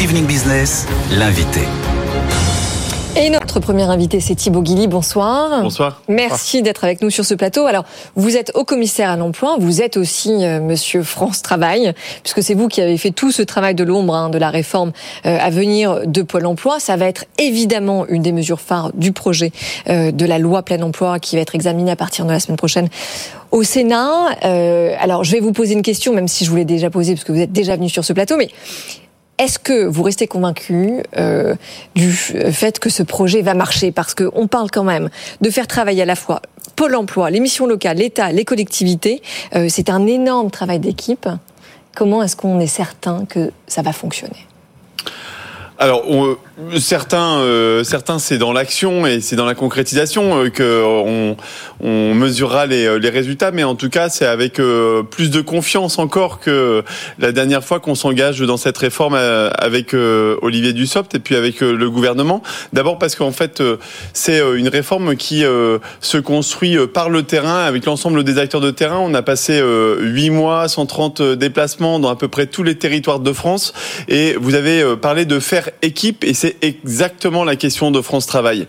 Good 0.00 0.08
Evening 0.08 0.26
Business, 0.26 0.86
l'invité. 1.12 1.60
Et 3.16 3.28
notre 3.28 3.60
premier 3.60 3.82
invité, 3.82 4.20
c'est 4.20 4.34
Thibaut 4.34 4.62
Guilly. 4.62 4.86
Bonsoir. 4.86 5.62
Bonsoir. 5.62 6.00
Merci 6.08 6.62
d'être 6.62 6.84
avec 6.84 7.02
nous 7.02 7.10
sur 7.10 7.24
ce 7.24 7.34
plateau. 7.34 7.66
Alors, 7.66 7.84
vous 8.14 8.36
êtes 8.36 8.50
au 8.54 8.64
commissaire 8.64 9.10
à 9.10 9.16
l'emploi, 9.16 9.56
vous 9.60 9.82
êtes 9.82 9.98
aussi 9.98 10.44
euh, 10.44 10.60
Monsieur 10.60 11.02
France 11.02 11.42
Travail, 11.42 11.92
puisque 12.22 12.42
c'est 12.42 12.54
vous 12.54 12.68
qui 12.68 12.80
avez 12.80 12.96
fait 12.96 13.10
tout 13.10 13.30
ce 13.30 13.42
travail 13.42 13.74
de 13.74 13.84
l'ombre 13.84 14.14
hein, 14.14 14.30
de 14.30 14.38
la 14.38 14.48
réforme 14.48 14.92
euh, 15.26 15.36
à 15.38 15.50
venir 15.50 16.06
de 16.06 16.22
Pôle 16.22 16.46
Emploi. 16.46 16.80
Ça 16.80 16.96
va 16.96 17.06
être 17.06 17.26
évidemment 17.36 18.06
une 18.06 18.22
des 18.22 18.32
mesures 18.32 18.60
phares 18.60 18.92
du 18.94 19.12
projet 19.12 19.52
euh, 19.90 20.12
de 20.12 20.24
la 20.24 20.38
loi 20.38 20.62
plein 20.62 20.80
emploi 20.80 21.18
qui 21.18 21.36
va 21.36 21.42
être 21.42 21.54
examinée 21.54 21.90
à 21.90 21.96
partir 21.96 22.24
de 22.24 22.30
la 22.30 22.40
semaine 22.40 22.56
prochaine 22.56 22.88
au 23.50 23.64
Sénat. 23.64 24.28
alors, 25.00 25.24
je 25.24 25.32
vais 25.32 25.40
vous 25.40 25.52
poser 25.52 25.74
une 25.74 25.82
question, 25.82 26.14
même 26.14 26.28
si 26.28 26.44
je 26.44 26.50
vous 26.50 26.56
l'ai 26.56 26.64
déjà 26.64 26.88
posée, 26.88 27.14
parce 27.14 27.24
que 27.24 27.32
vous 27.32 27.40
êtes 27.40 27.52
déjà 27.52 27.76
venu 27.76 27.88
sur 27.88 28.04
ce 28.04 28.12
plateau, 28.12 28.36
mais 28.36 28.48
est-ce 29.40 29.58
que 29.58 29.86
vous 29.86 30.02
restez 30.02 30.26
convaincu 30.26 31.02
euh, 31.16 31.54
du 31.94 32.12
fait 32.12 32.78
que 32.78 32.90
ce 32.90 33.02
projet 33.02 33.40
va 33.40 33.54
marcher? 33.54 33.90
Parce 33.90 34.14
qu'on 34.14 34.46
parle 34.46 34.70
quand 34.70 34.84
même 34.84 35.08
de 35.40 35.48
faire 35.48 35.66
travailler 35.66 36.02
à 36.02 36.06
la 36.06 36.14
fois 36.14 36.42
Pôle 36.76 36.94
emploi, 36.94 37.30
les 37.30 37.40
missions 37.40 37.66
locales, 37.66 37.96
l'État, 37.96 38.32
les 38.32 38.44
collectivités. 38.44 39.22
Euh, 39.54 39.66
c'est 39.70 39.88
un 39.88 40.06
énorme 40.06 40.50
travail 40.50 40.78
d'équipe. 40.78 41.26
Comment 41.96 42.22
est-ce 42.22 42.36
qu'on 42.36 42.60
est 42.60 42.66
certain 42.66 43.24
que 43.24 43.50
ça 43.66 43.80
va 43.80 43.92
fonctionner? 43.92 44.46
Alors, 45.78 46.04
certains, 46.78 47.38
euh, 47.38 47.84
certains, 47.84 48.18
c'est 48.18 48.38
dans 48.38 48.52
l'action 48.52 49.06
et 49.06 49.20
c'est 49.20 49.36
dans 49.36 49.44
la 49.44 49.54
concrétisation 49.54 50.44
euh, 50.44 50.50
que 50.50 50.82
on, 50.84 51.36
on, 51.80 52.14
mesurera 52.14 52.66
les, 52.66 52.98
les, 52.98 53.08
résultats. 53.08 53.50
Mais 53.50 53.64
en 53.64 53.74
tout 53.74 53.88
cas, 53.88 54.08
c'est 54.08 54.26
avec 54.26 54.58
euh, 54.58 55.02
plus 55.02 55.30
de 55.30 55.40
confiance 55.40 55.98
encore 55.98 56.40
que 56.40 56.84
la 57.18 57.32
dernière 57.32 57.64
fois 57.64 57.80
qu'on 57.80 57.94
s'engage 57.94 58.40
dans 58.40 58.56
cette 58.56 58.78
réforme 58.78 59.14
avec 59.14 59.94
Olivier 59.94 60.72
Dussopt 60.72 61.14
et 61.14 61.18
puis 61.18 61.34
avec 61.36 61.60
le 61.60 61.90
gouvernement. 61.90 62.42
D'abord 62.72 62.98
parce 62.98 63.14
qu'en 63.14 63.32
fait, 63.32 63.62
c'est 64.12 64.40
une 64.56 64.68
réforme 64.68 65.16
qui 65.16 65.44
se 66.00 66.18
construit 66.18 66.76
par 66.88 67.10
le 67.10 67.22
terrain 67.22 67.64
avec 67.64 67.84
l'ensemble 67.86 68.24
des 68.24 68.38
acteurs 68.38 68.60
de 68.60 68.70
terrain. 68.70 68.98
On 68.98 69.14
a 69.14 69.22
passé 69.22 69.62
huit 70.00 70.30
mois, 70.30 70.68
130 70.68 71.22
déplacements 71.22 71.98
dans 71.98 72.10
à 72.10 72.16
peu 72.16 72.28
près 72.28 72.46
tous 72.46 72.62
les 72.62 72.76
territoires 72.76 73.20
de 73.20 73.32
France. 73.32 73.72
Et 74.08 74.36
vous 74.40 74.54
avez 74.54 74.96
parlé 74.96 75.24
de 75.24 75.38
faire 75.40 75.70
équipe 75.82 76.24
et 76.24 76.34
c'est 76.34 76.49
exactement 76.62 77.44
la 77.44 77.56
question 77.56 77.90
de 77.90 78.00
France 78.00 78.26
Travail. 78.26 78.66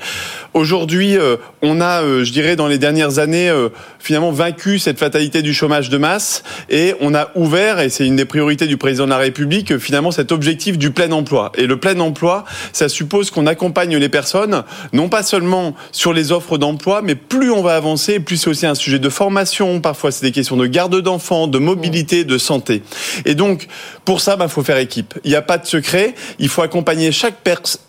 Aujourd'hui, 0.54 1.18
euh, 1.18 1.38
on 1.62 1.82
a, 1.82 2.04
euh, 2.04 2.24
je 2.24 2.32
dirais, 2.32 2.56
dans 2.56 2.68
les 2.68 2.78
dernières 2.78 3.20
années, 3.20 3.50
euh, 3.50 3.70
finalement 4.00 4.32
vaincu 4.32 4.80
cette 4.80 5.00
fatalité 5.00 5.42
du 5.42 5.54
chômage 5.54 5.90
de 5.90 5.98
masse 5.98 6.44
et 6.70 6.94
on 7.00 7.14
a 7.14 7.30
ouvert, 7.36 7.80
et 7.80 7.90
c'est 7.90 8.06
une 8.06 8.16
des 8.16 8.26
priorités 8.26 8.68
du 8.68 8.78
président 8.78 9.06
de 9.06 9.12
la 9.12 9.18
République, 9.18 9.78
finalement 9.78 10.12
cet 10.12 10.32
objectif 10.32 10.78
du 10.78 10.92
plein 10.92 11.12
emploi. 11.12 11.52
Et 11.56 11.68
le 11.68 11.78
plein 11.78 12.00
emploi, 12.00 12.46
ça 12.74 12.90
suppose 12.90 13.32
qu'on 13.32 13.48
accompagne 13.48 13.96
les 13.98 14.10
personnes, 14.10 14.64
non 14.94 15.10
pas 15.10 15.24
seulement 15.24 15.76
sur 15.92 16.14
les 16.14 16.32
offres 16.32 16.58
d'emploi, 16.58 17.02
mais 17.02 17.16
plus 17.16 17.52
on 17.52 17.62
va 17.62 17.76
avancer, 17.76 18.20
plus 18.20 18.38
c'est 18.38 18.50
aussi 18.50 18.66
un 18.66 18.76
sujet 18.76 19.00
de 19.00 19.10
formation, 19.10 19.80
parfois 19.82 20.12
c'est 20.12 20.26
des 20.26 20.32
questions 20.32 20.58
de 20.58 20.66
garde 20.66 21.00
d'enfants, 21.02 21.48
de 21.48 21.58
mobilité, 21.60 22.24
de 22.24 22.38
santé. 22.38 22.84
Et 23.26 23.36
donc, 23.36 23.68
pour 24.06 24.22
ça, 24.22 24.34
il 24.34 24.40
bah, 24.40 24.48
faut 24.48 24.64
faire 24.64 24.78
équipe. 24.78 25.14
Il 25.24 25.30
n'y 25.30 25.36
a 25.36 25.42
pas 25.42 25.58
de 25.58 25.66
secret, 25.66 26.16
il 26.40 26.50
faut 26.50 26.62
accompagner 26.62 27.12
chaque, 27.12 27.36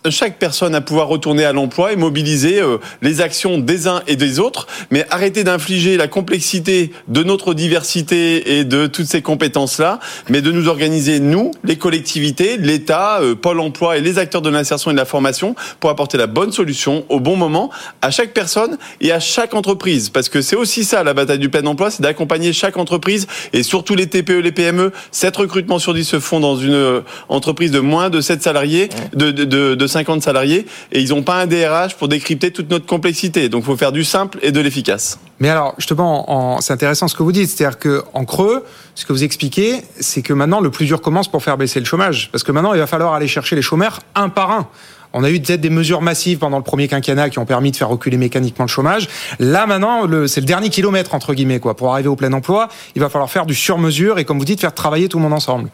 chaque 0.09 0.39
personne 0.39 0.75
à 0.75 0.81
pouvoir 0.81 1.07
retourner 1.07 1.45
à 1.45 1.53
l'emploi 1.53 1.93
et 1.93 1.95
mobiliser 1.95 2.61
euh, 2.61 2.77
les 3.01 3.21
actions 3.21 3.57
des 3.57 3.87
uns 3.87 4.01
et 4.07 4.15
des 4.15 4.39
autres, 4.39 4.67
mais 4.91 5.05
arrêter 5.09 5.43
d'infliger 5.43 5.97
la 5.97 6.07
complexité 6.07 6.91
de 7.07 7.23
notre 7.23 7.53
diversité 7.53 8.57
et 8.57 8.63
de 8.63 8.87
toutes 8.87 9.05
ces 9.05 9.21
compétences-là, 9.21 9.99
mais 10.29 10.41
de 10.41 10.51
nous 10.51 10.67
organiser, 10.67 11.19
nous, 11.19 11.51
les 11.63 11.77
collectivités, 11.77 12.57
l'État, 12.57 13.21
euh, 13.21 13.35
Pôle 13.35 13.59
emploi 13.59 13.97
et 13.97 14.01
les 14.01 14.19
acteurs 14.19 14.41
de 14.41 14.49
l'insertion 14.49 14.91
et 14.91 14.93
de 14.93 14.99
la 14.99 15.05
formation 15.05 15.55
pour 15.79 15.89
apporter 15.89 16.17
la 16.17 16.27
bonne 16.27 16.51
solution 16.51 17.05
au 17.09 17.19
bon 17.19 17.35
moment 17.35 17.69
à 18.01 18.11
chaque 18.11 18.33
personne 18.33 18.77
et 19.01 19.11
à 19.11 19.19
chaque 19.19 19.53
entreprise. 19.53 20.09
Parce 20.09 20.29
que 20.29 20.41
c'est 20.41 20.55
aussi 20.55 20.83
ça, 20.83 21.03
la 21.03 21.13
bataille 21.13 21.39
du 21.39 21.49
plein 21.49 21.65
emploi, 21.65 21.91
c'est 21.91 22.01
d'accompagner 22.01 22.53
chaque 22.53 22.77
entreprise 22.77 23.27
et 23.53 23.63
surtout 23.63 23.95
les 23.95 24.07
TPE, 24.07 24.39
les 24.39 24.51
PME. 24.51 24.91
7 25.11 25.35
recrutements 25.37 25.79
sur 25.79 25.93
10 25.93 26.03
se 26.03 26.19
font 26.19 26.39
dans 26.39 26.57
une 26.57 26.73
euh, 26.73 27.01
entreprise 27.29 27.71
de 27.71 27.79
moins 27.79 28.09
de 28.09 28.21
7 28.21 28.43
salariés, 28.43 28.89
de, 29.13 29.31
de, 29.31 29.43
de 29.43 29.62
50 29.87 30.21
salariés, 30.21 30.65
et 30.91 31.01
ils 31.01 31.09
n'ont 31.09 31.23
pas 31.23 31.35
un 31.35 31.47
DRH 31.47 31.95
pour 31.95 32.07
décrypter 32.07 32.51
toute 32.51 32.69
notre 32.69 32.85
complexité. 32.85 33.49
Donc 33.49 33.63
il 33.63 33.65
faut 33.65 33.77
faire 33.77 33.91
du 33.91 34.03
simple 34.03 34.39
et 34.41 34.51
de 34.51 34.59
l'efficace. 34.59 35.19
Mais 35.39 35.49
alors, 35.49 35.73
justement, 35.77 36.59
c'est 36.61 36.73
intéressant 36.73 37.07
ce 37.07 37.15
que 37.15 37.23
vous 37.23 37.31
dites. 37.31 37.49
C'est-à-dire 37.49 37.79
qu'en 37.79 38.23
creux, 38.23 38.63
ce 38.95 39.05
que 39.05 39.11
vous 39.11 39.23
expliquez, 39.23 39.83
c'est 39.99 40.21
que 40.21 40.31
maintenant, 40.31 40.61
le 40.61 40.71
plus 40.71 40.85
dur 40.85 41.01
commence 41.01 41.29
pour 41.29 41.43
faire 41.43 41.57
baisser 41.57 41.79
le 41.79 41.85
chômage. 41.85 42.29
Parce 42.31 42.43
que 42.43 42.51
maintenant, 42.51 42.73
il 42.73 42.79
va 42.79 42.87
falloir 42.87 43.13
aller 43.13 43.27
chercher 43.27 43.55
les 43.55 43.61
chômeurs 43.61 43.99
un 44.15 44.29
par 44.29 44.51
un. 44.51 44.67
On 45.15 45.23
a 45.23 45.29
eu 45.29 45.39
peut-être 45.39 45.61
des 45.61 45.69
mesures 45.69 46.01
massives 46.01 46.39
pendant 46.39 46.57
le 46.57 46.63
premier 46.63 46.87
quinquennat 46.87 47.29
qui 47.29 47.37
ont 47.37 47.45
permis 47.45 47.69
de 47.69 47.75
faire 47.75 47.89
reculer 47.89 48.17
mécaniquement 48.17 48.65
le 48.65 48.69
chômage. 48.69 49.07
Là, 49.37 49.67
maintenant, 49.67 50.07
c'est 50.27 50.39
le 50.39 50.47
dernier 50.47 50.69
kilomètre, 50.69 51.13
entre 51.13 51.35
guillemets, 51.35 51.59
quoi. 51.59 51.75
Pour 51.75 51.93
arriver 51.93 52.09
au 52.09 52.15
plein 52.15 52.33
emploi, 52.33 52.67
il 52.95 53.01
va 53.01 53.09
falloir 53.09 53.29
faire 53.29 53.45
du 53.45 53.53
sur-mesure 53.53 54.17
et, 54.17 54.25
comme 54.25 54.39
vous 54.39 54.45
dites, 54.45 54.61
faire 54.61 54.73
travailler 54.73 55.09
tout 55.09 55.17
le 55.17 55.23
monde 55.23 55.33
ensemble. 55.33 55.69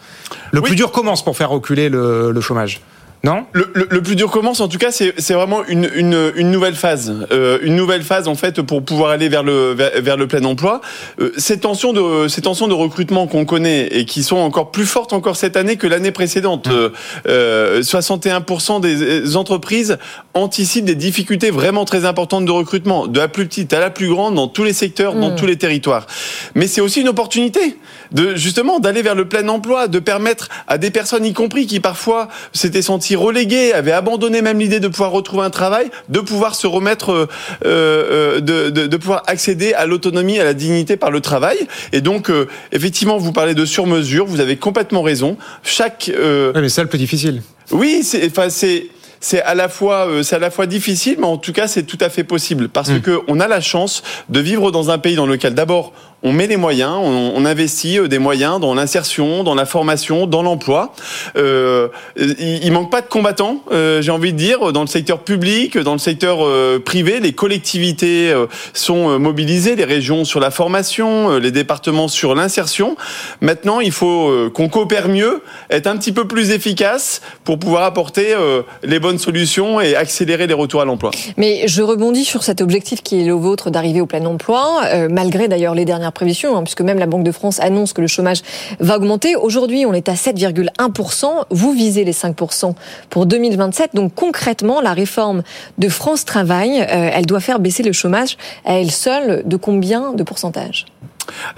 Le 0.51 0.61
plus 0.61 0.75
dur 0.75 0.91
commence 0.91 1.23
pour 1.23 1.37
faire 1.37 1.51
reculer 1.51 1.87
le 1.89 2.41
chômage. 2.41 2.81
Non 3.23 3.45
le, 3.51 3.69
le, 3.73 4.01
plus 4.01 4.15
dur 4.15 4.31
commence, 4.31 4.61
en 4.61 4.69
tout 4.69 4.77
cas, 4.77 4.91
c'est 4.91 5.33
vraiment 5.33 5.65
une, 5.65 5.89
une, 5.93 6.31
une, 6.37 6.51
nouvelle 6.51 6.75
phase. 6.75 7.13
Euh, 7.31 7.59
une 7.61 7.75
nouvelle 7.75 8.03
phase, 8.03 8.29
en 8.29 8.35
fait, 8.35 8.61
pour 8.61 8.81
pouvoir 8.81 9.11
aller 9.11 9.27
vers 9.27 9.43
le, 9.43 9.73
vers, 9.73 10.15
le 10.15 10.27
plein 10.27 10.43
emploi. 10.45 10.79
Euh, 11.19 11.33
ces, 11.37 11.59
tensions 11.59 11.91
de, 11.91 12.29
ces 12.29 12.41
tensions 12.41 12.69
de 12.69 12.73
recrutement 12.73 13.27
qu'on 13.27 13.43
connaît 13.43 13.87
et 13.87 14.05
qui 14.05 14.23
sont 14.23 14.37
encore 14.37 14.71
plus 14.71 14.85
fortes 14.85 15.11
encore 15.11 15.35
cette 15.35 15.57
année 15.57 15.75
que 15.75 15.85
l'année 15.85 16.11
précédente. 16.11 16.67
Mmh. 16.67 16.91
Euh, 17.27 17.81
61% 17.81 18.79
des 18.79 19.35
entreprises 19.35 19.97
anticipent 20.33 20.85
des 20.85 20.95
difficultés 20.95 21.51
vraiment 21.51 21.83
très 21.83 22.05
importantes 22.05 22.45
de 22.45 22.51
recrutement, 22.51 23.05
de 23.07 23.19
la 23.19 23.27
plus 23.27 23.47
petite 23.47 23.73
à 23.73 23.81
la 23.81 23.89
plus 23.89 24.07
grande, 24.07 24.35
dans 24.35 24.47
tous 24.47 24.63
les 24.63 24.73
secteurs, 24.73 25.13
dans 25.13 25.31
mmh. 25.31 25.35
tous 25.35 25.45
les 25.45 25.57
territoires. 25.57 26.07
Mais 26.55 26.67
c'est 26.67 26.81
aussi 26.81 27.01
une 27.01 27.09
opportunité 27.09 27.77
de 28.13 28.35
justement 28.35 28.79
d'aller 28.79 29.01
vers 29.01 29.15
le 29.15 29.27
plein 29.27 29.47
emploi, 29.49 29.89
de 29.89 29.99
permettre 29.99 30.47
à 30.67 30.77
des 30.77 30.89
personnes, 30.89 31.25
y 31.25 31.33
compris 31.33 31.67
qui 31.67 31.81
parfois 31.81 32.29
s'étaient 32.53 32.81
senties 32.81 33.08
relégués, 33.15 33.73
avaient 33.73 33.91
abandonné 33.91 34.41
même 34.41 34.59
l'idée 34.59 34.79
de 34.79 34.87
pouvoir 34.87 35.11
retrouver 35.11 35.43
un 35.43 35.49
travail, 35.49 35.89
de 36.09 36.19
pouvoir 36.19 36.55
se 36.55 36.67
remettre, 36.67 37.11
euh, 37.11 37.27
euh, 37.65 38.39
de, 38.39 38.69
de, 38.69 38.87
de, 38.87 38.97
pouvoir 38.97 39.23
accéder 39.27 39.73
à 39.73 39.85
l'autonomie, 39.85 40.39
à 40.39 40.43
la 40.43 40.53
dignité 40.53 40.97
par 40.97 41.11
le 41.11 41.21
travail. 41.21 41.57
Et 41.91 42.01
donc, 42.01 42.29
euh, 42.29 42.47
effectivement, 42.71 43.17
vous 43.17 43.31
parlez 43.31 43.55
de 43.55 43.65
sur-mesure, 43.65 44.25
vous 44.25 44.39
avez 44.39 44.57
complètement 44.57 45.01
raison. 45.01 45.37
Chaque... 45.63 46.11
Euh... 46.13 46.51
mais 46.55 46.69
c'est 46.69 46.81
le 46.81 46.89
plus 46.89 46.99
difficile. 46.99 47.41
Oui, 47.71 48.01
c'est... 48.03 48.25
Enfin, 48.27 48.49
c'est 48.49 48.87
c'est 49.21 49.41
à 49.41 49.53
la 49.53 49.67
fois 49.67 50.07
c'est 50.23 50.37
à 50.37 50.39
la 50.39 50.49
fois 50.49 50.65
difficile 50.65 51.17
mais 51.19 51.25
en 51.25 51.37
tout 51.37 51.51
cas 51.51 51.67
c'est 51.67 51.83
tout 51.83 51.97
à 51.99 52.07
fait 52.07 52.23
possible 52.23 52.69
parce 52.69 52.89
mmh. 52.89 53.01
que 53.01 53.19
on 53.27 53.41
a 53.41 53.49
la 53.49 53.59
chance 53.59 54.01
de 54.29 54.39
vivre 54.39 54.71
dans 54.71 54.91
un 54.91 54.97
pays 54.97 55.15
dans 55.15 55.25
lequel 55.25 55.55
d'abord 55.55 55.91
on 56.21 56.33
met 56.33 56.47
les 56.47 56.57
moyens, 56.57 56.95
on, 57.01 57.45
investit 57.45 57.97
euh, 57.97 58.07
des 58.07 58.19
moyens 58.19 58.59
dans 58.59 58.73
l'insertion, 58.73 59.43
dans 59.43 59.55
la 59.55 59.65
formation, 59.65 60.27
dans 60.27 60.43
l'emploi. 60.43 60.93
Euh, 61.37 61.87
il, 62.17 62.63
il, 62.63 62.71
manque 62.71 62.91
pas 62.91 63.01
de 63.01 63.07
combattants, 63.07 63.63
euh, 63.71 64.01
j'ai 64.01 64.11
envie 64.11 64.33
de 64.33 64.37
dire, 64.37 64.73
dans 64.73 64.81
le 64.81 64.87
secteur 64.87 65.19
public, 65.19 65.77
dans 65.77 65.93
le 65.93 65.99
secteur 65.99 66.39
privé. 66.83 67.19
Les 67.19 67.33
collectivités 67.33 68.33
sont 68.73 69.19
mobilisées, 69.19 69.75
les 69.75 69.85
régions 69.85 70.25
sur 70.25 70.39
la 70.39 70.51
formation, 70.51 71.37
les 71.37 71.51
départements 71.51 72.07
sur 72.07 72.35
l'insertion. 72.35 72.95
Maintenant, 73.41 73.79
il 73.79 73.91
faut 73.91 74.49
qu'on 74.53 74.69
coopère 74.69 75.07
mieux, 75.07 75.41
être 75.69 75.87
un 75.87 75.97
petit 75.97 76.11
peu 76.11 76.27
plus 76.27 76.51
efficace 76.51 77.21
pour 77.43 77.59
pouvoir 77.59 77.83
apporter 77.83 78.35
les 78.83 78.99
bonnes 78.99 79.17
solutions 79.17 79.79
et 79.79 79.95
accélérer 79.95 80.47
les 80.47 80.53
retours 80.53 80.81
à 80.81 80.85
l'emploi. 80.85 81.11
Mais 81.37 81.67
je 81.67 81.81
rebondis 81.81 82.25
sur 82.25 82.43
cet 82.43 82.61
objectif 82.61 83.01
qui 83.01 83.21
est 83.21 83.25
le 83.25 83.33
vôtre 83.33 83.69
d'arriver 83.69 84.01
au 84.01 84.05
plein 84.05 84.25
emploi, 84.25 84.81
malgré 85.09 85.47
d'ailleurs 85.47 85.75
les 85.75 85.85
dernières 85.85 86.08
prévision, 86.11 86.57
hein, 86.57 86.63
puisque 86.63 86.81
même 86.81 86.99
la 86.99 87.05
Banque 87.05 87.23
de 87.23 87.31
France 87.31 87.59
annonce 87.59 87.93
que 87.93 88.01
le 88.01 88.07
chômage 88.07 88.41
va 88.79 88.97
augmenter. 88.97 89.35
Aujourd'hui, 89.35 89.85
on 89.85 89.93
est 89.93 90.09
à 90.09 90.13
7,1%. 90.13 91.45
Vous 91.49 91.71
visez 91.71 92.03
les 92.03 92.13
5% 92.13 92.73
pour 93.09 93.25
2027. 93.25 93.91
Donc 93.93 94.13
concrètement, 94.15 94.81
la 94.81 94.93
réforme 94.93 95.43
de 95.77 95.89
France 95.89 96.25
Travail, 96.25 96.81
euh, 96.81 97.11
elle 97.13 97.25
doit 97.25 97.39
faire 97.39 97.59
baisser 97.59 97.83
le 97.83 97.93
chômage 97.93 98.37
à 98.65 98.73
elle 98.73 98.91
seule 98.91 99.43
de 99.45 99.57
combien 99.57 100.13
de 100.13 100.23
pourcentage? 100.23 100.85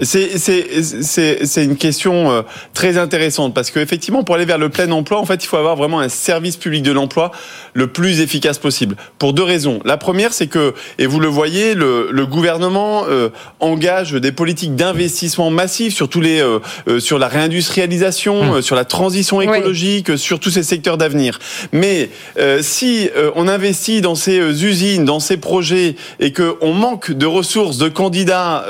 C'est 0.00 1.64
une 1.64 1.76
question 1.76 2.30
euh, 2.30 2.42
très 2.74 2.98
intéressante 2.98 3.54
parce 3.54 3.70
qu'effectivement, 3.70 4.24
pour 4.24 4.34
aller 4.34 4.44
vers 4.44 4.58
le 4.58 4.68
plein 4.68 4.90
emploi, 4.90 5.18
en 5.18 5.24
fait, 5.24 5.42
il 5.44 5.46
faut 5.46 5.56
avoir 5.56 5.76
vraiment 5.76 6.00
un 6.00 6.08
service 6.08 6.56
public 6.56 6.82
de 6.82 6.92
l'emploi 6.92 7.30
le 7.74 7.86
plus 7.86 8.20
efficace 8.20 8.58
possible. 8.58 8.96
Pour 9.18 9.32
deux 9.32 9.42
raisons. 9.42 9.80
La 9.84 9.96
première, 9.96 10.32
c'est 10.32 10.46
que, 10.48 10.74
et 10.98 11.06
vous 11.06 11.20
le 11.20 11.28
voyez, 11.28 11.74
le, 11.74 12.08
le 12.10 12.26
gouvernement 12.26 13.04
euh, 13.08 13.30
engage 13.60 14.12
des 14.12 14.32
politiques 14.32 14.74
d'investissement 14.74 15.50
massifs 15.50 15.94
sur 15.94 16.08
tous 16.08 16.20
les, 16.20 16.40
euh, 16.40 16.60
sur 17.00 17.18
la 17.18 17.28
réindustrialisation, 17.28 18.56
mmh. 18.56 18.62
sur 18.62 18.76
la 18.76 18.84
transition 18.84 19.40
écologique, 19.40 20.18
sur 20.18 20.40
tous 20.40 20.50
ces 20.50 20.62
secteurs 20.62 20.98
d'avenir. 20.98 21.38
Mais 21.72 22.10
si 22.60 23.10
on 23.34 23.48
investit 23.48 24.00
dans 24.00 24.14
ces 24.14 24.64
usines, 24.64 25.04
dans 25.04 25.20
ces 25.20 25.36
projets, 25.36 25.96
et 26.20 26.32
que 26.32 26.56
on 26.60 26.72
manque 26.72 27.12
de 27.12 27.26
ressources, 27.26 27.78
de 27.78 27.88
candidats 27.88 28.66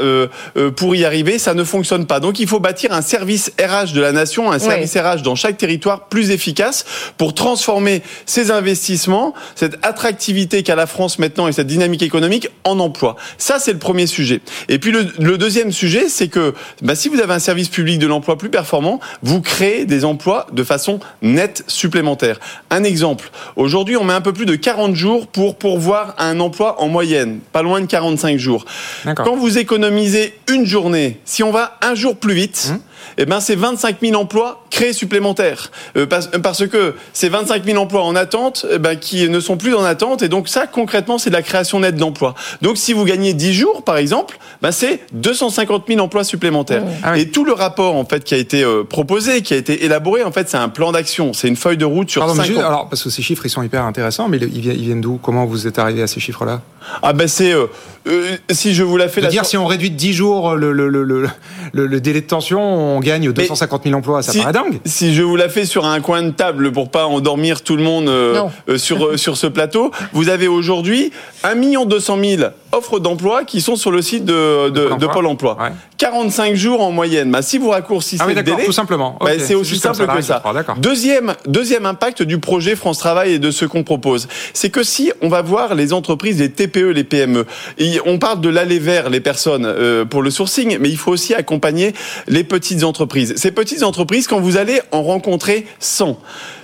pour 0.77 0.93
pour 0.93 0.97
y 1.03 1.05
arriver, 1.05 1.39
ça 1.39 1.55
ne 1.55 1.65
fonctionne 1.65 2.07
pas. 2.07 2.21
Donc 2.21 2.41
il 2.41 2.49
faut 2.49 2.61
bâtir 2.61 2.93
un 2.93 3.03
service 3.03 3.53
RH 3.61 3.93
de 3.93 4.01
la 4.01 4.13
nation, 4.13 4.51
un 4.51 4.59
service 4.59 4.97
RH 4.97 5.23
dans 5.23 5.35
chaque 5.35 5.59
territoire 5.59 6.09
plus 6.09 6.31
efficace 6.31 6.85
pour 7.19 7.35
transformer 7.35 8.03
ces 8.27 8.51
investissements, 8.51 9.35
cette 9.55 9.77
attractivité 9.83 10.63
qu'a 10.63 10.75
la 10.75 10.87
France 10.87 11.19
maintenant 11.19 11.49
et 11.49 11.53
cette 11.53 11.67
dynamique 11.67 12.03
économique 12.03 12.49
en 12.65 12.79
emploi. 12.79 13.17
Ça, 13.39 13.59
c'est 13.59 13.73
le 13.73 13.79
premier 13.79 14.07
sujet. 14.07 14.41
Et 14.69 14.79
puis 14.79 14.93
le, 14.93 15.39
deuxième 15.39 15.73
sujet, 15.73 16.09
c'est 16.09 16.29
que 16.29 16.55
bah, 16.83 16.95
si 16.95 17.09
vous 17.09 17.21
avez 17.21 17.35
un 17.35 17.39
service 17.39 17.69
public 17.69 17.99
de 17.99 18.07
l'emploi 18.07 18.39
plus 18.39 18.51
performant, 18.51 19.01
vous 19.23 19.41
créez 19.41 19.85
des 19.85 20.05
emplois 20.05 20.47
de 20.53 20.63
façon 20.63 21.01
nette 21.21 21.65
supplémentaire. 21.67 22.39
Un 22.71 22.85
exemple, 22.85 23.31
aujourd'hui, 23.57 23.97
on 23.97 24.05
met 24.05 24.13
un 24.13 24.21
peu 24.21 24.33
plus 24.33 24.47
de 24.47 24.55
40 24.55 24.95
jours 24.95 25.27
pour 25.27 25.57
pourvoir 25.57 26.15
un 26.19 26.39
emploi 26.41 26.81
en 26.81 26.89
moyenne, 26.89 27.41
pas 27.53 27.63
loin 27.63 27.81
de 27.81 27.87
45 27.87 28.39
jours. 28.39 28.65
Quand 29.17 29.37
vous 29.37 29.59
économisez 29.59 30.39
une 30.49 30.67
journée, 30.67 30.92
si 31.25 31.43
on 31.43 31.51
va 31.51 31.79
un 31.83 31.95
jour 31.95 32.17
plus 32.17 32.35
vite, 32.35 32.71
hum 32.71 32.81
eh 33.19 33.27
ben 33.27 33.41
c'est 33.41 33.57
25 33.57 33.97
000 34.01 34.21
emplois 34.21 34.65
créés 34.71 34.93
supplémentaires. 34.93 35.71
Euh, 35.97 36.07
parce, 36.07 36.67
que 36.67 36.95
ces 37.13 37.29
25 37.29 37.65
000 37.65 37.79
emplois 37.79 38.03
en 38.03 38.17
attente, 38.17 38.67
eh 38.71 38.79
ben, 38.79 38.97
qui 38.97 39.29
ne 39.29 39.41
sont 39.41 39.57
plus 39.57 39.75
en 39.75 39.85
attente, 39.85 40.23
et 40.23 40.29
donc 40.29 40.49
ça 40.49 40.67
concrètement 40.67 41.19
c'est 41.19 41.31
de 41.31 41.35
la 41.35 41.43
création 41.43 41.81
nette 41.81 41.97
d'emplois. 41.97 42.35
Donc 42.63 42.79
si 42.79 42.93
vous 42.93 43.05
gagnez 43.05 43.35
10 43.35 43.53
jours 43.55 43.85
par 43.85 43.97
exemple, 43.97 44.39
ben, 44.61 44.73
c'est 44.73 45.01
250 45.13 45.85
000 45.89 46.01
emplois 46.01 46.25
supplémentaires. 46.25 46.83
Ah 47.03 47.19
et 47.19 47.29
tout 47.29 47.45
le 47.45 47.53
rapport 47.53 47.97
en 47.97 48.05
fait 48.05 48.25
qui 48.25 48.35
a 48.35 48.39
été 48.39 48.65
euh, 48.65 48.85
proposé, 48.85 49.43
qui 49.43 49.55
a 49.55 49.57
été 49.57 49.85
élaboré, 49.85 50.25
en 50.25 50.33
fait 50.33 50.49
c'est 50.49 50.57
un 50.57 50.69
plan 50.69 50.93
d'action, 50.93 51.33
c'est 51.33 51.49
une 51.49 51.57
feuille 51.57 51.77
de 51.77 51.85
route 51.85 52.11
sur 52.11 52.29
5 52.29 52.57
ans. 52.57 52.61
Alors 52.61 52.89
parce 52.89 53.03
que 53.03 53.11
ces 53.11 53.23
chiffres 53.23 53.45
ils 53.47 53.51
sont 53.51 53.63
hyper 53.63 53.85
intéressants, 53.85 54.29
mais 54.29 54.39
ils 54.39 54.61
viennent 54.61 55.01
d'où? 55.01 55.19
Comment 55.23 55.47
vous 55.47 55.67
êtes 55.67 55.79
arrivé 55.79 56.03
à 56.03 56.07
ces 56.07 56.21
chiffres-là? 56.21 56.63
Ah 57.03 57.13
ben 57.13 57.29
c'est 57.29 57.53
euh, 57.53 58.37
si 58.51 58.75
je 58.75 58.83
vous 58.83 58.97
la 58.97 59.09
fais. 59.09 59.21
De 59.21 59.27
dire 59.29 59.45
si 59.45 59.57
on 59.57 59.67
réduit 59.67 59.91
de 59.91 59.97
10 59.97 60.13
jours 60.13 60.55
le, 60.57 60.73
le, 60.73 60.89
le, 60.89 61.05
le, 61.05 61.87
le 61.87 62.01
délai 62.01 62.21
de 62.21 62.27
tension, 62.27 62.61
on 62.61 62.92
gagne 63.01 63.33
250 63.33 63.85
000 63.85 63.95
emplois, 63.95 64.23
ça 64.23 64.33
paraît 64.33 64.53
dingue. 64.53 64.81
Si 64.85 65.15
je 65.15 65.23
vous 65.23 65.37
la 65.37 65.49
fais 65.49 65.65
sur 65.65 65.85
un 65.87 66.01
coin 66.01 66.23
de 66.23 66.31
table 66.31 66.73
pour 66.73 66.91
pas 66.91 67.07
endormir 67.07 67.63
tout 67.63 67.77
le 67.77 67.83
monde 67.83 68.09
euh, 68.09 68.43
euh, 68.69 68.79
sur 68.79 69.07
euh, 69.07 69.17
sur 69.17 69.37
ce 69.37 69.47
plateau, 69.47 69.91
vous 70.13 70.29
avez 70.29 70.49
aujourd'hui 70.49 71.13
1 71.45 71.85
200 71.87 72.19
000 72.23 72.43
offres 72.73 72.99
d'emploi 72.99 73.45
qui 73.45 73.61
sont 73.61 73.77
sur 73.77 73.91
le 73.91 74.03
site 74.03 74.25
de, 74.25 74.71
de, 74.71 75.07
Pôle 75.07 75.27
Emploi. 75.27 75.57
45 75.99 76.55
jours 76.55 76.83
en 76.83 76.91
moyenne. 76.91 77.31
Bah, 77.31 77.43
si 77.43 77.59
vous 77.59 77.71
raccourcissez 77.71 78.23
ah 78.25 78.33
le 78.33 78.43
délai, 78.43 78.65
tout 78.65 78.73
simplement. 78.73 79.19
Bah, 79.21 79.31
c'est 79.39 79.55
aussi 79.55 79.79
simple 79.79 80.07
que 80.07 80.21
ça. 80.23 80.43
deuxième 80.79 81.35
deuxième 81.47 81.87
impact 81.87 82.23
du 82.23 82.39
projet 82.39 82.75
France 82.75 82.99
Travail 82.99 83.35
et 83.35 83.39
de 83.39 83.51
ce 83.51 83.65
qu'on 83.65 83.85
propose, 83.85 84.29
c'est 84.53 84.71
que 84.71 84.83
si 84.83 85.13
on 85.21 85.29
va 85.29 85.43
voir 85.43 85.75
les 85.75 85.93
entreprises, 85.93 86.41
les 86.41 86.51
TPE, 86.51 86.91
les 86.91 87.05
PME, 87.05 87.47
et 87.79 88.01
on 88.07 88.19
parle 88.19 88.41
de 88.41 88.49
l'aller 88.49 88.79
vers 88.79 89.11
les 89.11 89.21
personnes 89.21 90.07
pour 90.11 90.23
le 90.23 90.31
sourcing, 90.31 90.79
mais 90.81 90.89
il 90.89 90.97
faut 90.97 91.13
aussi 91.13 91.35
accompagner 91.35 91.95
les 92.27 92.45
petites 92.45 92.85
entreprises. 92.85 93.35
Ces 93.37 93.53
petites 93.53 93.83
entreprises, 93.83 94.27
quand 94.27 94.41
vous 94.41 94.57
allez 94.57 94.81
en 94.91 95.03
rencontrer 95.03 95.67
100, 95.79 96.19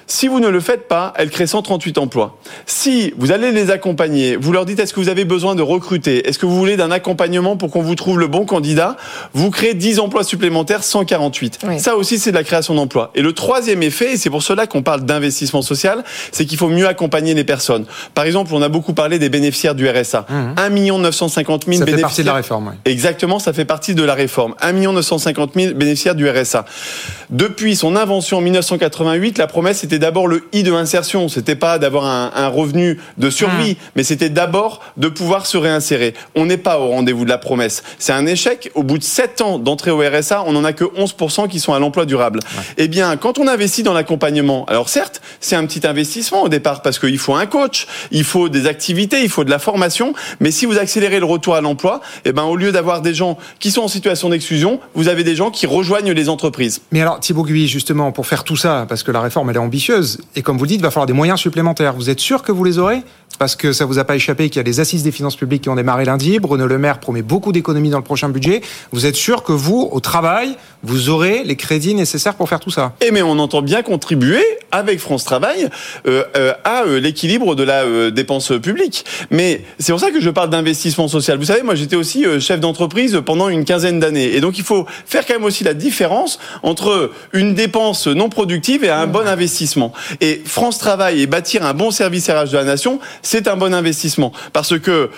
si 0.08 0.26
vous 0.26 0.40
ne 0.40 0.48
le 0.48 0.60
faites 0.60 0.88
pas, 0.88 1.12
elles 1.16 1.30
créent 1.30 1.46
138 1.46 1.98
emplois. 1.98 2.38
Si 2.66 3.12
vous 3.18 3.30
allez 3.30 3.52
les 3.52 3.70
accompagner, 3.70 4.36
vous 4.36 4.52
leur 4.52 4.64
dites 4.64 4.80
est-ce 4.80 4.94
que 4.94 5.00
vous 5.00 5.10
avez 5.10 5.26
besoin 5.26 5.54
de 5.54 5.62
recruter? 5.62 6.26
Est-ce 6.26 6.38
que 6.38 6.46
vous 6.46 6.56
voulez 6.56 6.76
d'un 6.78 6.90
accompagnement 6.90 7.56
pour 7.56 7.70
qu'on 7.70 7.82
vous 7.82 7.94
trouve 7.94 8.18
le 8.18 8.26
bon 8.26 8.46
candidat? 8.46 8.96
Vous 9.34 9.50
créez 9.50 9.74
10 9.74 10.00
emplois 10.00 10.24
supplémentaires, 10.24 10.82
148. 10.82 11.58
Ça 11.78 11.94
aussi, 11.94 12.18
c'est 12.18 12.30
de 12.30 12.36
la 12.36 12.42
création 12.42 12.74
d'emplois. 12.74 13.10
Et 13.14 13.20
le 13.20 13.34
troisième 13.34 13.82
effet, 13.82 14.14
et 14.14 14.16
c'est 14.16 14.30
pour 14.30 14.42
cela 14.42 14.66
qu'on 14.66 14.82
parle 14.82 15.02
d'investissement 15.02 15.60
social, 15.60 16.02
c'est 16.32 16.46
qu'il 16.46 16.56
faut 16.56 16.68
mieux 16.68 16.88
accompagner 16.88 17.34
les 17.34 17.44
personnes. 17.44 17.84
Par 18.14 18.24
exemple, 18.24 18.52
on 18.54 18.62
a 18.62 18.70
beaucoup 18.70 18.94
parlé 18.94 19.18
des 19.18 19.28
bénéficiaires 19.28 19.74
du 19.74 19.88
RSA. 19.88 20.26
1 20.56 20.70
950 20.70 21.66
000 21.66 21.84
bénéficiaires. 21.84 21.86
Ça 21.86 21.86
fait 21.86 22.00
partie 22.00 22.22
de 22.22 22.26
la 22.26 22.34
réforme. 22.34 22.74
Exactement, 22.86 23.38
ça 23.38 23.52
fait 23.52 23.66
partie 23.66 23.94
de 23.94 24.02
la 24.02 24.14
réforme. 24.14 24.54
1 24.60 24.72
950 24.72 25.50
000 25.54 25.74
bénéficiaires 25.74 26.14
du 26.14 26.28
RSA. 26.28 26.64
Depuis 27.28 27.76
son 27.76 27.94
invention 27.94 28.38
en 28.38 28.40
1988, 28.40 29.36
la 29.36 29.46
promesse 29.46 29.84
était 29.84 29.97
d'abord 29.98 30.26
le 30.26 30.48
i 30.52 30.62
de 30.62 30.72
l'insertion. 30.72 31.28
C'était 31.28 31.56
pas 31.56 31.78
d'avoir 31.78 32.04
un, 32.04 32.48
revenu 32.48 32.98
de 33.18 33.30
survie, 33.30 33.72
mmh. 33.72 33.90
mais 33.96 34.02
c'était 34.02 34.30
d'abord 34.30 34.80
de 34.96 35.08
pouvoir 35.08 35.46
se 35.46 35.56
réinsérer. 35.56 36.14
On 36.34 36.46
n'est 36.46 36.56
pas 36.56 36.78
au 36.78 36.88
rendez-vous 36.88 37.24
de 37.24 37.30
la 37.30 37.38
promesse. 37.38 37.82
C'est 37.98 38.12
un 38.12 38.26
échec. 38.26 38.70
Au 38.74 38.82
bout 38.82 38.98
de 38.98 39.04
7 39.04 39.40
ans 39.40 39.58
d'entrée 39.58 39.90
au 39.90 39.98
RSA, 39.98 40.44
on 40.46 40.52
n'en 40.52 40.64
a 40.64 40.72
que 40.72 40.84
11% 40.84 41.48
qui 41.48 41.60
sont 41.60 41.74
à 41.74 41.78
l'emploi 41.78 42.06
durable. 42.06 42.40
Eh 42.76 42.88
bien, 42.88 43.16
quand 43.16 43.38
on 43.38 43.46
investit 43.46 43.82
dans 43.82 43.92
l'accompagnement, 43.92 44.64
alors 44.66 44.88
certes, 44.88 45.20
c'est 45.40 45.56
un 45.56 45.66
petit 45.66 45.86
investissement 45.86 46.42
au 46.42 46.48
départ 46.48 46.82
parce 46.82 46.98
qu'il 46.98 47.18
faut 47.18 47.34
un 47.34 47.46
coach, 47.46 47.86
il 48.10 48.24
faut 48.24 48.48
des 48.48 48.66
activités, 48.66 49.22
il 49.22 49.28
faut 49.28 49.44
de 49.44 49.50
la 49.50 49.58
formation, 49.58 50.14
mais 50.40 50.50
si 50.50 50.66
vous 50.66 50.78
accélérez 50.78 51.18
le 51.18 51.26
retour 51.26 51.54
à 51.54 51.60
l'emploi, 51.60 52.00
eh 52.24 52.32
ben, 52.32 52.44
au 52.44 52.56
lieu 52.56 52.72
d'avoir 52.72 53.02
des 53.02 53.14
gens 53.14 53.38
qui 53.58 53.70
sont 53.70 53.82
en 53.82 53.88
situation 53.88 54.28
d'exclusion, 54.28 54.80
vous 54.94 55.08
avez 55.08 55.24
des 55.24 55.36
gens 55.36 55.50
qui 55.50 55.66
rejoignent 55.66 56.12
les 56.12 56.28
entreprises. 56.28 56.82
Mais 56.92 57.00
alors, 57.00 57.20
Thibaut 57.20 57.44
Gui, 57.44 57.68
justement, 57.68 58.12
pour 58.12 58.26
faire 58.26 58.44
tout 58.44 58.56
ça, 58.56 58.86
parce 58.88 59.02
que 59.02 59.10
la 59.10 59.20
réforme, 59.20 59.50
elle 59.50 59.56
est 59.56 59.60
ambitieuse, 59.60 59.87
et 60.36 60.42
comme 60.42 60.58
vous 60.58 60.66
dites, 60.66 60.80
il 60.80 60.82
va 60.82 60.90
falloir 60.90 61.06
des 61.06 61.12
moyens 61.12 61.40
supplémentaires. 61.40 61.94
Vous 61.94 62.10
êtes 62.10 62.20
sûr 62.20 62.42
que 62.42 62.52
vous 62.52 62.64
les 62.64 62.78
aurez? 62.78 63.02
Parce 63.38 63.54
que 63.54 63.72
ça 63.72 63.84
vous 63.84 63.98
a 63.98 64.04
pas 64.04 64.16
échappé 64.16 64.48
qu'il 64.48 64.56
y 64.56 64.60
a 64.60 64.64
les 64.64 64.80
assises 64.80 65.04
des 65.04 65.12
finances 65.12 65.36
publiques 65.36 65.62
qui 65.62 65.68
ont 65.68 65.76
démarré 65.76 66.04
lundi. 66.04 66.40
Bruno 66.40 66.66
Le 66.66 66.78
Maire 66.78 66.98
promet 66.98 67.22
beaucoup 67.22 67.52
d'économies 67.52 67.90
dans 67.90 67.98
le 67.98 68.04
prochain 68.04 68.30
budget. 68.30 68.62
Vous 68.90 69.06
êtes 69.06 69.14
sûr 69.14 69.44
que 69.44 69.52
vous, 69.52 69.88
au 69.92 70.00
travail, 70.00 70.56
vous 70.82 71.08
aurez 71.08 71.44
les 71.44 71.54
crédits 71.54 71.94
nécessaires 71.94 72.34
pour 72.34 72.48
faire 72.48 72.58
tout 72.58 72.70
ça? 72.70 72.94
Eh 73.00 73.12
mais 73.12 73.22
on 73.22 73.38
entend 73.38 73.62
bien 73.62 73.82
contribuer 73.82 74.42
avec 74.72 74.98
France 74.98 75.24
Travail 75.24 75.68
euh, 76.06 76.24
euh, 76.36 76.52
à 76.64 76.82
euh, 76.82 76.98
l'équilibre 76.98 77.54
de 77.54 77.62
la 77.62 78.10
dépense 78.10 78.52
publique. 78.60 79.04
Mais 79.30 79.62
c'est 79.78 79.92
pour 79.92 80.00
ça 80.00 80.10
que 80.10 80.20
je 80.20 80.30
parle 80.30 80.50
d'investissement 80.50 81.06
social. 81.06 81.38
Vous 81.38 81.44
savez, 81.44 81.62
moi 81.62 81.76
j'étais 81.76 81.96
aussi 81.96 82.24
chef 82.40 82.58
d'entreprise 82.58 83.22
pendant 83.24 83.48
une 83.48 83.64
quinzaine 83.64 84.00
d'années, 84.00 84.34
et 84.34 84.40
donc 84.40 84.58
il 84.58 84.64
faut 84.64 84.86
faire 85.06 85.24
quand 85.26 85.34
même 85.34 85.44
aussi 85.44 85.64
la 85.64 85.74
différence 85.74 86.38
entre 86.62 87.12
une 87.32 87.54
dépense 87.54 88.08
non 88.08 88.28
productive 88.28 88.84
et 88.84 88.90
un 88.90 89.06
bon 89.06 89.26
investissement. 89.26 89.77
Et 90.20 90.42
France 90.44 90.78
Travail 90.78 91.22
et 91.22 91.26
bâtir 91.26 91.64
un 91.64 91.74
bon 91.74 91.90
service 91.90 92.28
RH 92.28 92.50
de 92.50 92.56
la 92.56 92.64
nation, 92.64 93.00
c'est 93.22 93.48
un 93.48 93.56
bon 93.56 93.74
investissement. 93.74 94.32
Parce 94.52 94.78
que 94.78 95.10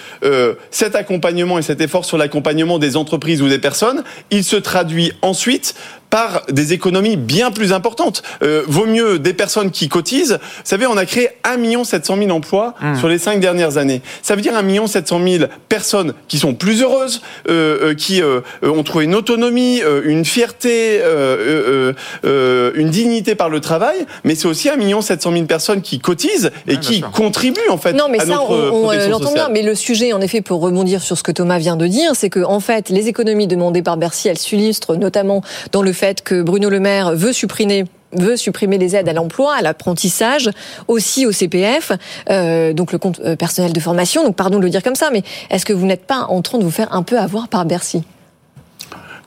cet 0.70 0.94
accompagnement 0.94 1.58
et 1.58 1.62
cet 1.62 1.80
effort 1.80 2.04
sur 2.04 2.18
l'accompagnement 2.18 2.78
des 2.78 2.96
entreprises 2.96 3.42
ou 3.42 3.48
des 3.48 3.58
personnes, 3.58 4.02
il 4.30 4.44
se 4.44 4.56
traduit 4.56 5.12
ensuite 5.22 5.74
par 6.10 6.42
des 6.50 6.72
économies 6.72 7.16
bien 7.16 7.50
plus 7.50 7.72
importantes. 7.72 8.22
Euh, 8.42 8.62
vaut 8.66 8.86
mieux 8.86 9.18
des 9.18 9.32
personnes 9.32 9.70
qui 9.70 9.88
cotisent. 9.88 10.38
Vous 10.40 10.62
savez, 10.64 10.86
on 10.86 10.96
a 10.96 11.06
créé 11.06 11.30
1 11.44 11.84
700 11.84 12.16
000 12.16 12.30
emplois 12.30 12.74
mmh. 12.80 12.98
sur 12.98 13.08
les 13.08 13.18
cinq 13.18 13.40
dernières 13.40 13.76
années. 13.78 14.02
Ça 14.22 14.34
veut 14.34 14.42
dire 14.42 14.54
1 14.56 14.86
700 14.86 15.20
000 15.24 15.44
personnes 15.68 16.14
qui 16.28 16.38
sont 16.38 16.54
plus 16.54 16.82
heureuses, 16.82 17.22
euh, 17.48 17.90
euh 17.90 17.94
qui 17.94 18.22
euh, 18.22 18.40
ont 18.62 18.82
trouvé 18.82 19.04
une 19.04 19.14
autonomie, 19.14 19.82
euh, 19.82 20.02
une 20.04 20.24
fierté, 20.24 21.00
une 22.24 22.90
dignité 22.90 23.34
par 23.34 23.48
le 23.48 23.60
travail. 23.60 24.06
Mais 24.24 24.34
c'est 24.34 24.48
aussi 24.48 24.68
1 24.68 25.00
700 25.00 25.32
000 25.32 25.44
personnes 25.44 25.82
qui 25.82 25.98
cotisent 25.98 26.50
et 26.66 26.78
qui 26.78 27.00
contribuent 27.00 27.70
en 27.70 27.78
fait 27.78 27.92
non, 27.92 28.08
mais 28.08 28.20
à 28.20 28.26
ça, 28.26 28.34
notre 28.34 28.50
on, 28.50 28.88
on 28.88 29.08
l'entend 29.08 29.32
bien. 29.32 29.48
Mais 29.48 29.62
le 29.62 29.74
sujet, 29.74 30.12
en 30.12 30.20
effet, 30.20 30.40
pour 30.40 30.60
rebondir 30.60 31.02
sur 31.02 31.16
ce 31.16 31.22
que 31.22 31.32
Thomas 31.32 31.58
vient 31.58 31.76
de 31.76 31.86
dire, 31.86 32.12
c'est 32.14 32.30
que 32.30 32.40
en 32.40 32.60
fait, 32.60 32.88
les 32.88 33.08
économies 33.08 33.46
demandées 33.46 33.82
par 33.82 33.96
Bercy, 33.96 34.28
elles 34.28 34.38
s'illustrent 34.38 34.96
notamment 34.96 35.42
dans 35.72 35.82
le 35.82 35.92
fait 36.00 36.22
que 36.22 36.40
Bruno 36.40 36.70
Le 36.70 36.80
Maire 36.80 37.14
veut 37.14 37.32
supprimer 37.34 37.84
les 38.78 38.96
aides 38.96 39.08
à 39.08 39.12
l'emploi, 39.12 39.54
à 39.54 39.60
l'apprentissage, 39.60 40.50
aussi 40.88 41.26
au 41.26 41.32
CPF, 41.32 41.92
euh, 42.30 42.72
donc 42.72 42.92
le 42.92 42.98
compte 42.98 43.20
euh, 43.20 43.36
personnel 43.36 43.74
de 43.74 43.80
formation. 43.80 44.24
Donc 44.24 44.34
pardon 44.34 44.58
de 44.58 44.64
le 44.64 44.70
dire 44.70 44.82
comme 44.82 44.94
ça, 44.94 45.10
mais 45.12 45.22
est-ce 45.50 45.66
que 45.66 45.74
vous 45.74 45.84
n'êtes 45.84 46.06
pas 46.06 46.26
en 46.30 46.40
train 46.40 46.56
de 46.56 46.64
vous 46.64 46.70
faire 46.70 46.92
un 46.94 47.02
peu 47.02 47.18
avoir 47.18 47.48
par 47.48 47.66
Bercy? 47.66 48.02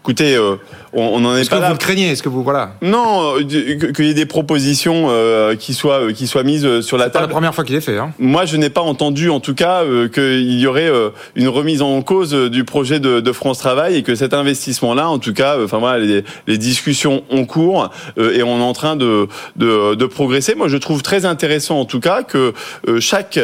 Écoutez, 0.02 0.36
euh, 0.36 0.56
on 0.94 1.20
n'en 1.20 1.36
est, 1.36 1.50
pas 1.50 1.58
que 1.58 1.62
là. 1.62 1.68
Vous 1.68 1.74
le 1.74 1.80
craignez? 1.80 2.10
Est-ce 2.10 2.24
que 2.24 2.30
vous 2.30 2.44
voilà 2.44 2.74
Non, 2.82 3.36
euh, 3.38 3.92
qu'il 3.94 4.06
y 4.06 4.10
ait 4.10 4.14
des 4.14 4.26
propositions 4.26 5.08
euh, 5.10 5.56
qui 5.56 5.74
soient 5.74 6.14
qui 6.14 6.28
soient 6.28 6.44
mises 6.44 6.82
sur 6.82 6.98
la 6.98 7.06
table. 7.06 7.16
C'est 7.16 7.22
la 7.22 7.28
première 7.28 7.56
fois 7.56 7.64
qu'il 7.64 7.76
est 7.76 7.82
fait. 7.82 7.98
Hein. 7.98 8.12
Moi, 8.20 8.46
je 8.46 8.58
n'ai 8.58 8.70
pas 8.70 8.82
entendu, 8.82 9.30
en 9.30 9.40
tout 9.40 9.56
cas, 9.56 9.84
qu'il 10.14 10.60
y 10.60 10.68
aurait 10.68 10.92
une 11.36 11.48
remise 11.48 11.82
en 11.82 12.02
cause 12.02 12.34
du 12.34 12.64
projet 12.64 13.00
de, 13.00 13.20
de 13.20 13.32
France 13.32 13.58
Travail 13.58 13.96
et 13.96 14.04
que 14.04 14.16
cet 14.16 14.34
investissement-là, 14.34 15.10
en 15.10 15.20
tout 15.20 15.34
cas, 15.34 15.58
enfin 15.64 15.80
voilà, 15.80 16.00
les, 16.00 16.24
les, 16.48 16.58
discussions 16.58 17.24
ont 17.30 17.46
cours 17.46 17.90
et 18.18 18.44
on 18.44 18.60
est 18.60 18.64
en 18.64 18.74
train 18.74 18.96
de, 18.96 19.28
de, 19.56 19.96
de 19.96 20.06
progresser. 20.06 20.56
Moi, 20.56 20.68
je 20.68 20.78
trouve 20.78 21.02
très 21.02 21.26
intéressant, 21.26 21.80
en 21.80 21.86
tout 21.86 22.00
cas, 22.00 22.24
que 22.24 22.54
chaque 23.00 23.40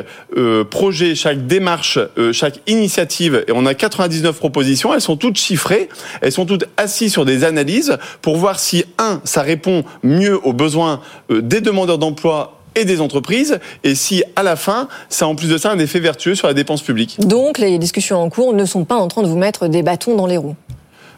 projet, 0.70 1.16
chaque 1.16 1.48
démarche, 1.48 2.00
chaque 2.32 2.60
initiative, 2.68 3.44
et 3.48 3.52
on 3.54 3.66
a 3.66 3.74
99 3.74 4.38
propositions, 4.38 4.94
elles 4.94 5.02
sont 5.02 5.18
toutes 5.18 5.38
chiffrées, 5.38 5.90
elles 6.22 6.32
sont 6.32 6.46
toutes 6.46 6.66
assis 6.78 7.10
sur 7.10 7.26
des 7.26 7.39
analyses 7.44 7.98
pour 8.22 8.38
voir 8.38 8.60
si, 8.60 8.86
un, 8.98 9.22
ça 9.24 9.42
répond 9.42 9.84
mieux 10.04 10.40
aux 10.46 10.54
besoins 10.54 11.02
euh, 11.32 11.42
des 11.42 11.62
demandeurs 11.62 11.98
d'emploi 11.98 12.60
et 12.76 12.86
des 12.86 13.02
entreprises, 13.02 13.60
et 13.84 13.96
si 13.96 14.24
à 14.36 14.44
la 14.44 14.56
fin, 14.56 14.88
ça 15.10 15.26
a 15.26 15.28
en 15.28 15.36
plus 15.36 15.50
de 15.50 15.58
ça 15.58 15.72
un 15.72 15.80
effet 15.80 16.00
vertueux 16.00 16.36
sur 16.36 16.48
la 16.48 16.54
dépense 16.54 16.82
publique. 16.82 17.20
Donc 17.20 17.58
les 17.58 17.78
discussions 17.78 18.22
en 18.22 18.30
cours 18.30 18.54
ne 18.54 18.66
sont 18.66 18.86
pas 18.86 18.96
en 18.96 19.08
train 19.08 19.24
de 19.24 19.28
vous 19.28 19.38
mettre 19.38 19.68
des 19.68 19.82
bâtons 19.82 20.16
dans 20.16 20.28
les 20.28 20.38
roues 20.38 20.56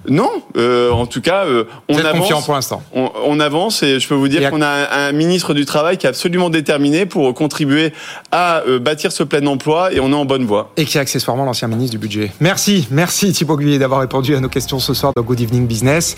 Non, 0.10 0.30
euh, 0.58 0.90
en 0.92 1.06
tout 1.06 1.22
cas, 1.22 1.46
euh, 1.46 1.66
on 1.88 1.98
êtes 1.98 2.06
avance. 2.06 2.22
confiant 2.22 2.42
pour 2.42 2.56
l'instant. 2.56 2.82
On, 2.94 3.12
on 3.26 3.40
avance 3.40 3.84
et 3.84 4.00
je 4.00 4.08
peux 4.08 4.16
vous 4.16 4.28
dire 4.28 4.50
qu'on 4.50 4.62
a 4.62 4.68
un, 4.68 4.88
un 5.10 5.12
ministre 5.12 5.54
du 5.54 5.66
travail 5.66 5.98
qui 5.98 6.08
est 6.08 6.10
absolument 6.10 6.50
déterminé 6.50 7.06
pour 7.06 7.34
contribuer 7.36 7.94
à 8.32 8.62
euh, 8.68 8.80
bâtir 8.80 9.12
ce 9.12 9.22
plein 9.24 9.46
emploi 9.46 9.94
et 9.94 10.00
on 10.00 10.12
est 10.12 10.16
en 10.16 10.26
bonne 10.26 10.46
voie. 10.46 10.72
Et 10.78 10.86
qui 10.86 10.98
est 10.98 11.02
accessoirement 11.02 11.46
l'ancien 11.46 11.68
ministre 11.68 11.92
du 11.92 11.98
budget. 12.00 12.32
Merci, 12.40 12.88
merci 12.90 13.32
Thibaut 13.32 13.58
Guyet 13.58 13.78
d'avoir 13.78 14.00
répondu 14.02 14.36
à 14.36 14.40
nos 14.40 14.50
questions 14.50 14.80
ce 14.80 14.94
soir 14.96 15.14
dans 15.16 15.22
Good 15.22 15.40
Evening 15.42 15.68
Business. 15.68 16.16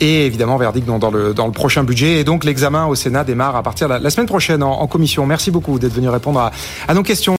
Et 0.00 0.26
évidemment, 0.26 0.58
verdict 0.58 0.86
dans, 0.86 0.98
dans 0.98 1.10
le, 1.10 1.32
dans 1.32 1.46
le 1.46 1.52
prochain 1.52 1.84
budget. 1.84 2.20
Et 2.20 2.24
donc, 2.24 2.44
l'examen 2.44 2.86
au 2.86 2.94
Sénat 2.94 3.24
démarre 3.24 3.56
à 3.56 3.62
partir 3.62 3.88
de 3.88 3.94
la, 3.94 3.98
la 3.98 4.10
semaine 4.10 4.26
prochaine 4.26 4.62
en, 4.62 4.72
en 4.80 4.86
commission. 4.86 5.24
Merci 5.24 5.50
beaucoup 5.50 5.78
d'être 5.78 5.94
venu 5.94 6.08
répondre 6.10 6.40
à, 6.40 6.50
à 6.86 6.92
nos 6.94 7.02
questions. 7.02 7.22